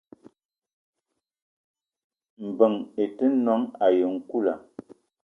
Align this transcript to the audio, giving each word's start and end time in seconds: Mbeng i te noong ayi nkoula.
Mbeng 2.47 2.77
i 3.03 3.05
te 3.15 3.25
noong 3.43 3.65
ayi 3.85 4.03
nkoula. 4.15 4.53